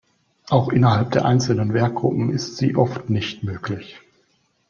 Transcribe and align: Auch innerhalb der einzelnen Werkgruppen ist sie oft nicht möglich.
Auch 0.49 0.69
innerhalb 0.69 1.11
der 1.11 1.25
einzelnen 1.25 1.75
Werkgruppen 1.75 2.31
ist 2.31 2.57
sie 2.57 2.75
oft 2.75 3.11
nicht 3.11 3.43
möglich. 3.43 3.99